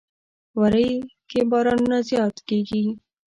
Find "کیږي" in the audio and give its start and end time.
2.47-2.83